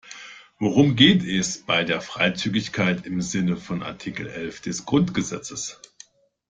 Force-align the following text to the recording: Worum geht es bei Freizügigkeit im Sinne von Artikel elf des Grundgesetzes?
Worum 0.57 0.95
geht 0.95 1.23
es 1.23 1.59
bei 1.61 1.85
Freizügigkeit 2.01 3.05
im 3.05 3.21
Sinne 3.21 3.55
von 3.55 3.83
Artikel 3.83 4.25
elf 4.25 4.59
des 4.59 4.87
Grundgesetzes? 4.87 5.79